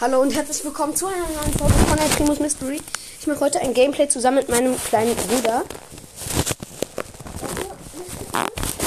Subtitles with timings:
[0.00, 2.80] Hallo und herzlich willkommen zu einer neuen Folge von der Primus Mystery.
[3.20, 5.62] Ich mache heute ein Gameplay zusammen mit meinem kleinen Bruder.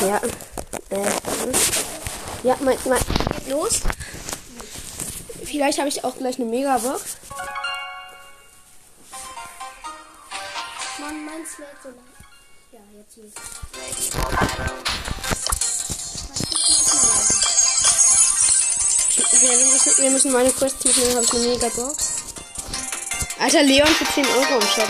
[0.01, 0.19] Ja.
[0.89, 1.05] Äh,
[2.41, 2.99] ja, mein, mein,
[3.37, 3.81] geht los.
[5.43, 7.17] Vielleicht habe ich auch gleich eine Megabox.
[10.97, 11.99] Mann, meins lädt so lang.
[12.71, 13.37] Ja, jetzt ist
[19.43, 22.11] Okay, wir müssen, wir müssen meine Quest machen, dann habe ich eine Megabox.
[23.39, 24.87] Alter, Leon für 10 Euro im Shop.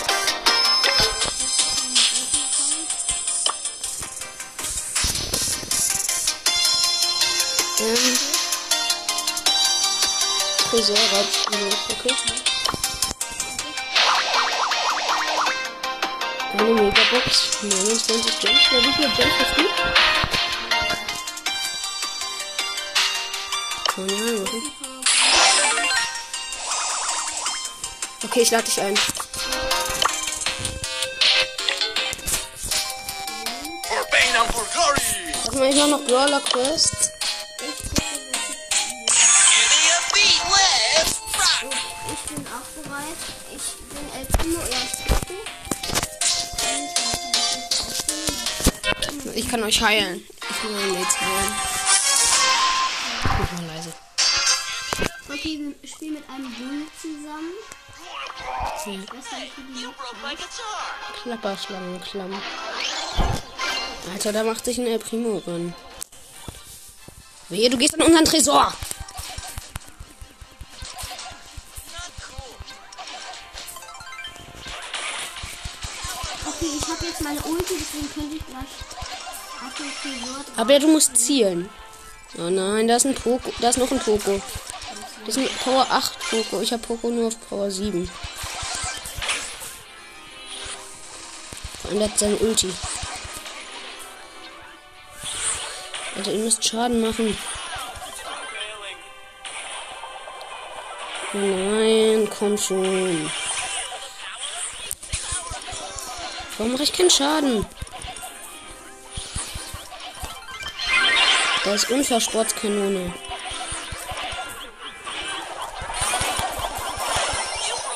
[7.80, 8.18] Ähm.
[10.72, 12.16] Rausspielen, okay.
[16.60, 18.62] Eine Megabox, 29 Gems.
[18.72, 20.33] Ja, wie viele Gems hast du?
[23.96, 24.48] Machen.
[28.24, 28.96] Okay, ich lade dich ein.
[35.46, 37.12] Sag mal, ich noch Brawler Quest.
[42.12, 43.18] Ich bin auch bereit.
[43.56, 45.02] Ich bin El Primo erst.
[49.36, 50.28] Ich kann euch heilen.
[50.50, 51.16] Ich will meine Mates
[53.44, 53.92] Mach mal leise.
[55.28, 57.54] Okay, wir spielen mit einem Bull zusammen.
[58.86, 59.00] Ja.
[60.22, 60.84] Guitar!
[61.22, 62.42] Klapperschlangenklamm.
[64.12, 65.74] Alter, da macht sich ein El Primo drin.
[67.50, 68.74] Wehe, du gehst an unseren Tresor.
[76.46, 78.64] Okay, ich habe jetzt meine Ulti, deswegen könnte ich gleich
[79.66, 80.58] auf den Tresor drauf.
[80.58, 81.70] Aber du musst zielen.
[82.38, 83.54] Oh nein, da ist ein Poco.
[83.60, 84.42] Da ist noch ein Poco.
[85.26, 86.62] Das ist ein Power 8 Poco.
[86.62, 88.10] Ich habe Poco nur auf Power 7.
[91.82, 92.74] Vor allem der hat seine Ulti.
[96.16, 97.38] Also ihr müsst Schaden machen.
[101.34, 103.32] Nein, komm schon.
[106.58, 107.66] Warum mache ich keinen Schaden?
[111.64, 113.14] Da ist unfair Sportskanone.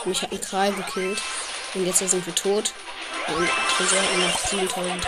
[0.05, 1.22] Mich hat ein Kral gekillt.
[1.73, 2.72] Und jetzt sind wir tot.
[3.27, 5.07] Und Tresor hat noch 7000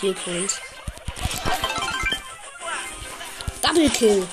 [0.00, 0.48] Heal.
[3.60, 4.26] Double Kill.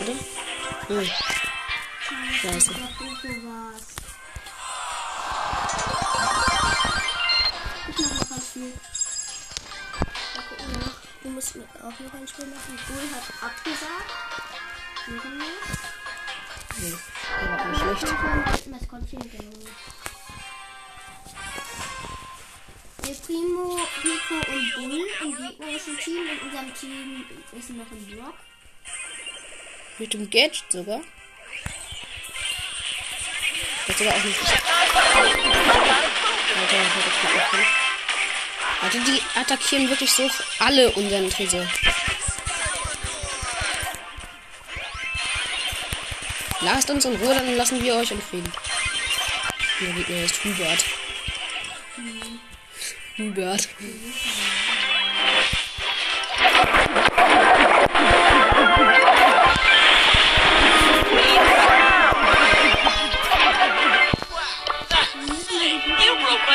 [0.00, 1.00] Oder?
[1.00, 1.10] Hm.
[2.40, 2.74] Scheiße.
[11.46, 12.78] Musst mit auch noch ein Spiel machen.
[12.88, 14.10] Bull hat abgesagt.
[15.06, 15.46] Suchen wir.
[16.78, 16.96] Nee,
[17.40, 18.66] der war nicht schlecht.
[18.68, 19.68] Maskottchen genommen.
[23.04, 26.26] Der Primo, Pico und Bull im gegnerischen Team.
[26.26, 28.34] In unserem Team ist noch ein Block.
[29.98, 31.00] Mit dem Gadget sogar.
[33.86, 34.40] Das sogar auch nicht.
[34.40, 34.60] Alter,
[36.94, 37.85] das geht auch nicht.
[38.82, 41.66] Alter, die attackieren wirklich so alle unseren Tresor.
[46.60, 48.52] Lasst uns in Ruhe, dann lassen wir euch in Frieden.
[49.80, 50.84] Der Gegner ist Hubert.
[53.18, 53.68] Hubert.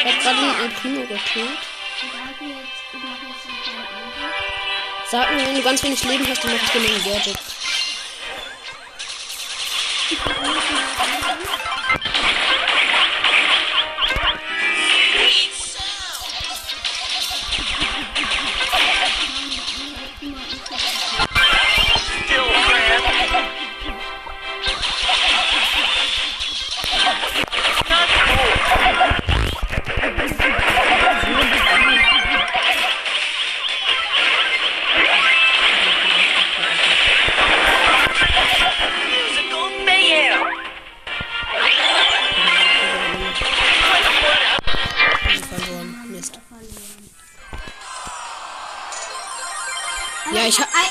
[0.04, 1.71] Er hat gerade den El Primo gekillt.
[5.12, 7.38] Sag mir, wenn du ganz wenig Leben hast, dann mach ich dir mal ein Gadget.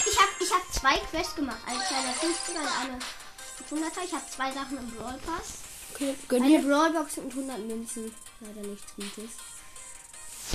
[0.07, 1.59] Ich hab- ich hab, ich zwei Quests gemacht.
[1.67, 2.99] Eine 250er und eine
[3.69, 4.05] 500er.
[4.05, 5.59] Ich habe zwei Sachen im Brawl Pass.
[5.95, 6.67] Okay, gönn Eine dir.
[6.69, 8.15] Brawlbox und 100 Münzen.
[8.41, 9.31] Leider nichts Gutes.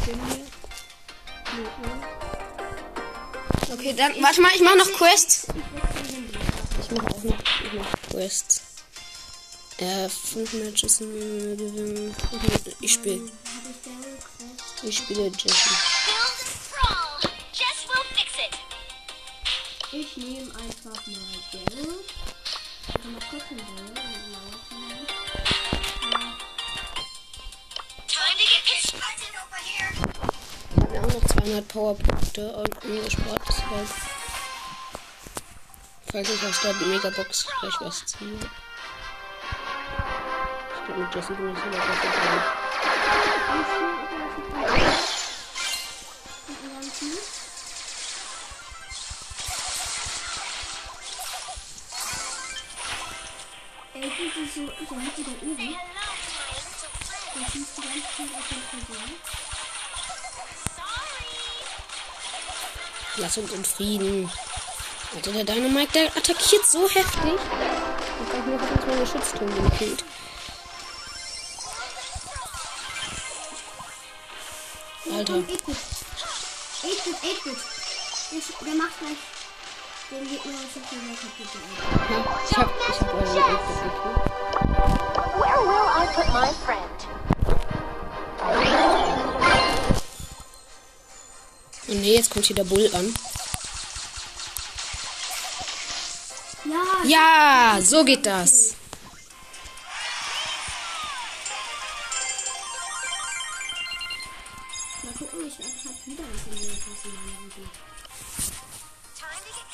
[0.06, 0.45] Gönn dir.
[3.74, 5.48] Okay, dann warte mal, ich mach noch Quests.
[5.50, 6.41] Ich wechsle den Blick.
[6.81, 8.62] Ich mach auch noch, ich mach Quests.
[9.77, 11.01] Äh, fünf Matches.
[11.01, 11.06] äh,
[11.56, 12.15] gewinnen.
[12.80, 13.15] Ich spiele.
[13.21, 13.30] Habe
[13.69, 14.83] ich Quest?
[14.83, 15.69] Ich spiele Jesse.
[20.17, 21.19] Ich nehme einfach mal
[21.51, 22.00] Daryl.
[22.88, 23.81] Also mal gucken, Daryl.
[23.81, 23.95] und
[24.31, 24.79] laufen.
[28.07, 29.91] Time to get constructed over here.
[30.71, 33.41] Ich habe ja auch noch 200 Powerpunkte und umgespart.
[33.45, 33.89] Deshalb.
[36.12, 38.35] Falls ich aus der Megabox gleich was ziehe.
[38.35, 38.39] Ich
[40.85, 42.41] glaube, mit Jesse bin ich sogar besser dran.
[54.44, 55.76] Ist so, der hat wieder Übung.
[57.36, 59.12] Der schießt die ganze Zeit auf den Person.
[63.18, 64.32] Lass uns in Frieden.
[65.16, 67.34] Alter, der Dynamite, der attackiert so heftig.
[68.24, 70.04] Ich kann mir dass meine Schutzturm gekillt.
[75.14, 75.34] Alter.
[75.36, 75.62] Und 8-Bit.
[76.84, 77.58] 8-Bit, 8-Bit.
[78.32, 79.18] Der, sch- der macht gleich
[80.12, 81.52] den Gegner aus dem Feuer kaputt.
[81.56, 82.13] Alter.
[82.13, 82.19] Ja,
[82.50, 84.16] ich hab, ich hab Gegner.
[85.38, 87.00] Where will I put my friend?
[91.88, 93.13] Oh nee, jetzt kommt hier der Bull an.
[96.66, 96.84] Ja,
[97.75, 98.75] Ja, so geht das.
[105.04, 107.10] mal gucken, ich hab wieder was in der Tasse.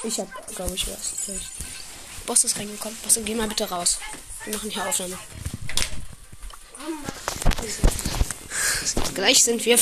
[0.04, 1.14] Ich hab, glaube ich, was.
[2.26, 2.98] Boss ist reingekommen.
[3.04, 4.00] Boss, geh mal bitte raus.
[4.46, 5.18] Wir machen hier Aufnahme.
[9.14, 9.78] Gleich sind wir.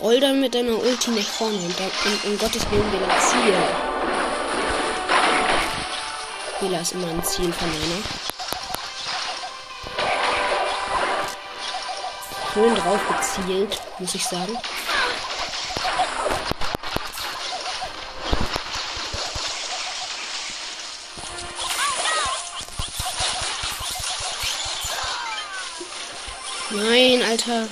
[0.00, 3.54] Roll dann mit deiner Ulti nach vorne und, und um Gottes Willen Bela Ziel.
[6.60, 8.37] Bela ist immer ein Zielverneiner.
[12.52, 14.56] Schön drauf gezielt, muss ich sagen.
[26.70, 27.68] Nein, Alter.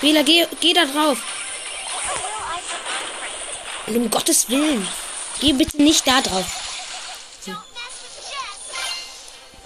[0.00, 1.18] Bela, geh, geh da drauf.
[3.86, 4.86] Und um Gottes Willen.
[5.40, 6.46] Geh bitte nicht da drauf.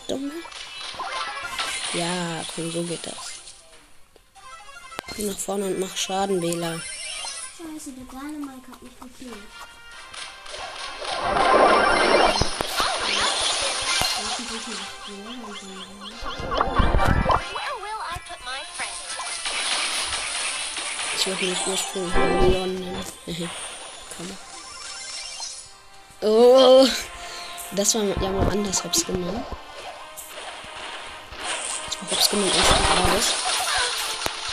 [0.08, 0.32] Dumme.
[1.92, 3.27] Ja, komm, so geht das.
[5.18, 6.80] Geh nach vorne und mach Schaden, Bela.
[7.56, 9.34] Scheiße, der Dynamite hat mich gekillt.
[21.16, 23.04] Ich wollte mich ursprünglich mal Leon nennen.
[24.16, 24.38] komm.
[26.30, 26.86] Oh,
[27.72, 29.44] das war ja mal anders Hops genommen.
[32.08, 33.47] Hops genommen erst Grades.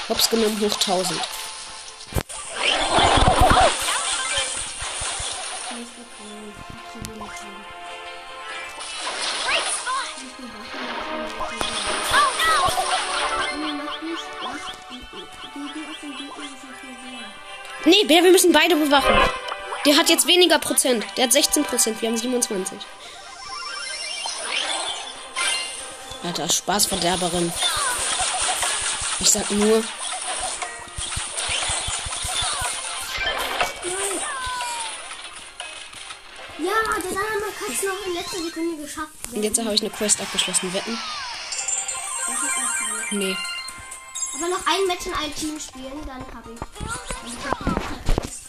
[0.07, 1.19] Hops genommen hoch 1000.
[9.43, 10.07] Great spot.
[12.13, 12.55] Oh no!
[17.85, 19.15] Nee, Bär, wir müssen beide bewachen.
[19.87, 21.03] Der hat jetzt weniger Prozent.
[21.17, 22.01] Der hat 16 Prozent.
[22.01, 22.77] Wir haben 27.
[26.23, 27.51] Alter, Spaßverderberin.
[29.19, 29.83] Ich sag nur.
[36.57, 39.09] Ja, der Dynamite hat es noch in letzter Sekunde geschafft.
[39.31, 40.73] Und jetzt habe ich eine Quest abgeschlossen.
[40.73, 40.97] Wetten?
[43.11, 43.37] Nee.
[44.35, 46.59] Aber noch ein Match in einem Team spielen, dann habe ich.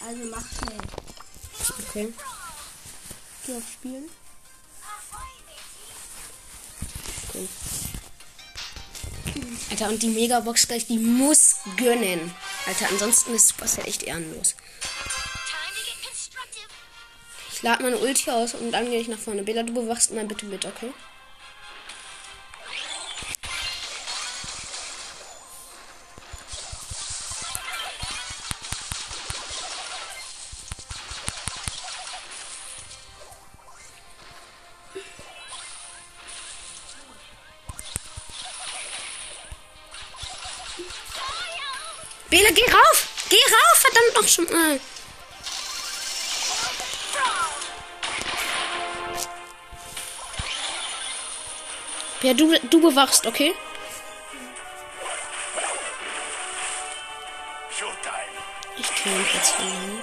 [0.05, 0.81] Also mach schnell.
[1.89, 2.13] Okay.
[3.47, 4.11] Geh auf Spielen.
[9.71, 12.33] Alter, und die Megabox gleich, die muss gönnen.
[12.67, 14.55] Alter, ansonsten ist Supercell echt ehrenlos.
[17.53, 19.43] Ich lade meine Ulti aus und dann gehe ich nach vorne.
[19.43, 20.93] Bela, du bewachst mal bitte mit, okay?
[44.21, 44.81] Noch schon mal.
[52.23, 53.55] Ja, du, du bewachst, okay?
[58.79, 60.03] Ich kann jetzt verlieren.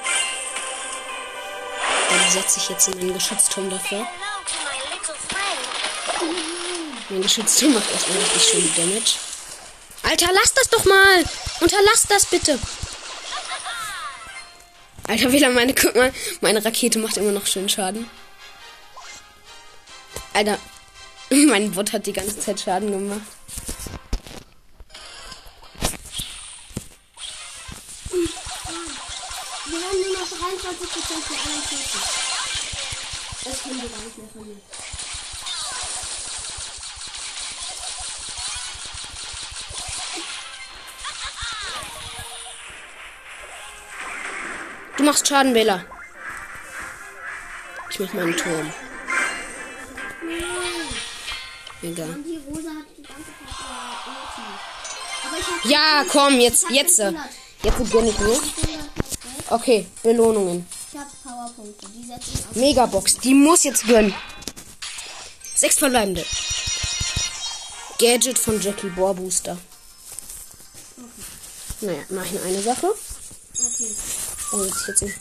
[2.10, 4.08] Dann setze ich jetzt in meinen Geschützturm friend.
[7.10, 9.18] Mein Geschützturm macht erstmal richtig schön Damage.
[10.04, 11.24] Alter, lass das doch mal!
[11.60, 12.60] Unterlass das bitte!
[15.08, 18.10] Alter, wieder meine, guck mal, meine Rakete macht immer noch schön Schaden.
[20.34, 20.58] Alter,
[21.30, 23.22] mein Bot hat die ganze Zeit Schaden gemacht.
[29.66, 32.24] Wir haben nur noch 23 Prozent für 41.
[33.44, 34.62] Das können wir gar nicht mehr verlieren.
[45.04, 45.84] Du machst Schaden, Bella.
[47.90, 48.72] Ich mach meinen Turm.
[51.82, 52.16] Egal.
[55.66, 57.00] Ja, komm, jetzt, jetzt.
[57.00, 57.26] äh, 100.
[57.64, 58.28] Jetzt gönn ich mir.
[58.28, 58.90] 100 Prozent.
[59.50, 60.66] Okay, Belohnungen.
[62.54, 64.16] Megabox, die muss jetzt gönnen.
[65.54, 66.26] Sechs verbleibende.
[68.00, 69.58] Gadget von Jackie Bohr Booster.
[71.82, 72.88] Naja, mach ich eine Sache.
[72.88, 74.23] Okay.
[74.56, 75.16] Oh, jetzt jetzt,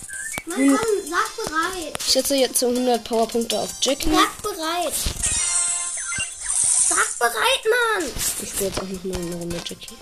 [0.45, 1.97] Mann, komm, sag bereit.
[1.99, 4.11] ich setze jetzt so 100 Powerpunkte auf Jackie.
[4.11, 4.93] Sag bereit.
[6.89, 8.13] Sag bereit, Mann.
[8.15, 9.97] Ich spiele jetzt auch noch mal eine Runde Jackie.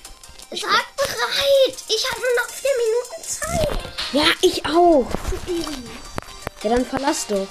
[0.51, 1.77] Sag bereit.
[1.87, 3.79] Ich habe nur noch vier Minuten Zeit.
[4.13, 5.07] Ja, ich auch.
[6.65, 7.47] Ja, dann verlass doch.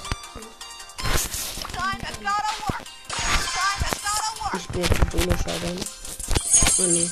[4.52, 5.78] Ich spiele jetzt die Solo-Showdown.
[6.78, 7.10] Oh nee.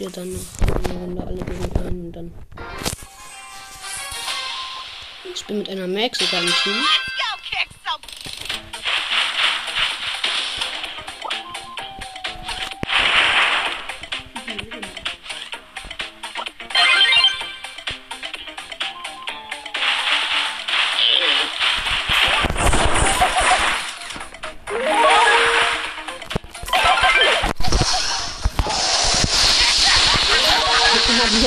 [0.00, 2.32] Spiele dann noch eine Runde alle gegen einen und dann.
[5.34, 7.09] Ich bin mit einer Max sogar im Team.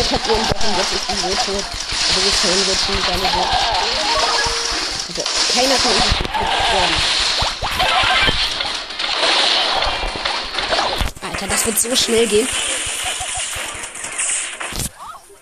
[0.05, 3.49] ich hab nur einen Button, dass ich die Würze, also die Zähnwürzen gar nicht mehr.
[5.07, 6.95] Also, keiner von uns ist gestorben.
[11.21, 12.47] Alter, das wird so schnell gehen.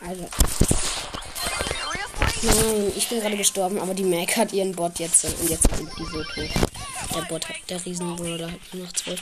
[0.07, 0.29] Also.
[2.43, 5.91] Nein, ich bin gerade gestorben, aber die Mac hat ihren Bot jetzt und jetzt kommt
[5.97, 6.23] die so.
[7.15, 9.17] Der Bot hat, der Riesenbruder hat nur noch 12%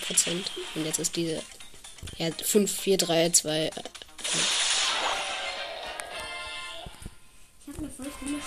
[0.75, 1.41] und jetzt ist diese,
[2.17, 4.68] ja, 5, 4, 3, 2, 1.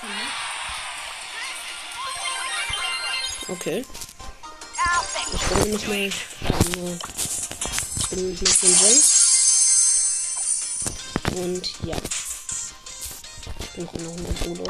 [0.02, 0.52] ne?
[3.49, 3.84] Okay.
[5.34, 5.96] Ich bin nämlich mal.
[5.96, 6.12] Ähm,
[7.99, 9.08] ich bin nämlich mal von James.
[11.37, 11.96] Und ja.
[13.58, 14.64] Ich bin noch in der 100 Solo.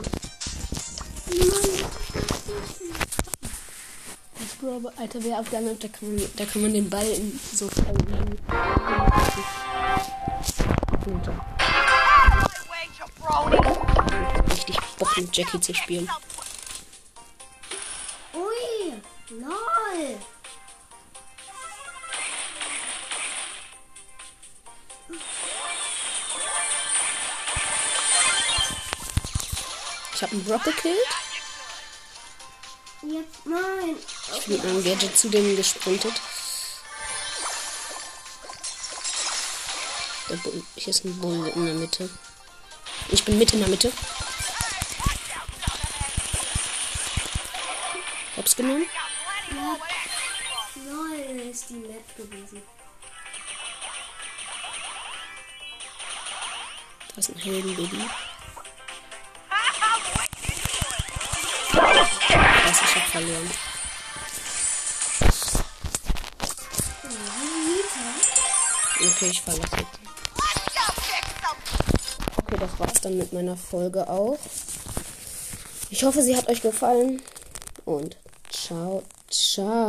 [4.38, 7.06] Das Bro, Alter, wer auf der Map, da kann man, da kann man den Ball
[7.06, 8.12] in so fallen.
[11.04, 11.61] way,
[15.02, 16.08] Bock mit Jackie zu spielen.
[18.32, 18.92] Ui,
[19.30, 20.18] lol.
[30.14, 30.96] Ich habe einen Brock gekillt.
[33.02, 33.96] Jetzt, nein.
[34.36, 36.14] Ich bin mit meinem Gadget zu dem gesprintet.
[40.76, 42.08] Hier ist ein Bull in der Mitte.
[43.08, 43.90] Ich bin mit in der Mitte.
[48.52, 48.86] Hab's genommen.
[50.84, 52.62] Lol, ist die Map gewesen.
[57.08, 58.04] Da ist ein Heldenbaby.
[61.70, 63.50] Das ich hab verloren.
[69.00, 69.86] Okay, ich verlasse.
[72.36, 74.38] Okay, das war's dann mit meiner Folge auch.
[75.88, 77.22] Ich hoffe, sie hat euch gefallen.
[77.86, 78.16] Und
[78.62, 79.82] ciao, ciao.